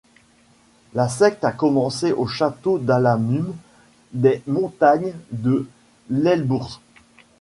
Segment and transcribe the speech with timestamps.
[0.95, 3.53] La secte a commencé au Château d'Alamut
[4.13, 5.69] des montagnes de
[6.09, 6.81] l'Elbourz.